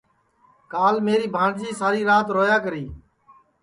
کال 0.71 0.95
میری 1.07 1.27
بھانٚٹؔجی 1.35 1.69
ساری 1.79 2.01
رات 2.09 2.27
رویا 2.35 2.57
کری 2.65 2.85